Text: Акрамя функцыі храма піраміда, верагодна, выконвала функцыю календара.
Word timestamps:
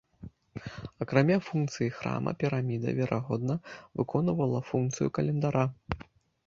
Акрамя 1.05 1.37
функцыі 1.49 1.91
храма 1.97 2.31
піраміда, 2.45 2.95
верагодна, 3.01 3.55
выконвала 4.01 4.65
функцыю 4.73 5.07
календара. 5.21 5.63